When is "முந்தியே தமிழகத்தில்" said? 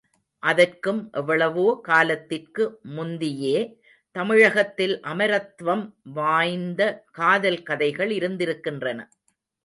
2.95-4.95